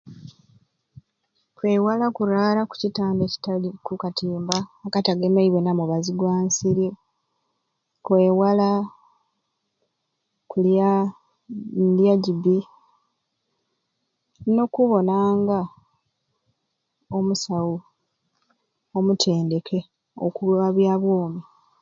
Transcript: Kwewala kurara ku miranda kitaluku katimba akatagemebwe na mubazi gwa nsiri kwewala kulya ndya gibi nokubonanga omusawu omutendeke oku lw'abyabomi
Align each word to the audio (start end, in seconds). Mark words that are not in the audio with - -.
Kwewala 1.55 2.05
kurara 2.15 2.61
ku 2.69 2.75
miranda 2.81 3.23
kitaluku 3.31 3.93
katimba 4.01 4.57
akatagemebwe 4.85 5.59
na 5.61 5.71
mubazi 5.77 6.11
gwa 6.19 6.35
nsiri 6.45 6.87
kwewala 8.05 8.69
kulya 10.51 10.89
ndya 11.89 12.13
gibi 12.23 12.57
nokubonanga 14.53 15.59
omusawu 17.17 17.75
omutendeke 18.97 19.79
oku 20.25 20.39
lw'abyabomi 20.53 21.41